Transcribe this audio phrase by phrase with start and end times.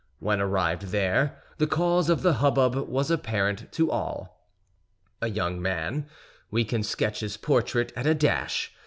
[0.17, 4.49] When arrived there, the cause of the hubbub was apparent to all.
[5.21, 8.71] A young man—we can sketch his portrait at a dash.